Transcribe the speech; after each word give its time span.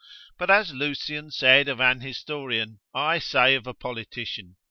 For 0.35 0.51
as 0.51 0.73
Lucian 0.73 1.29
said 1.29 1.67
of 1.67 1.79
an 1.79 2.01
historian, 2.01 2.79
I 2.91 3.19
say 3.19 3.53
of 3.53 3.67
a 3.67 3.75
politician. 3.75 4.55